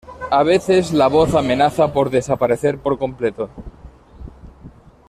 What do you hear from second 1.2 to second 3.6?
amenaza por desaparecer por completo.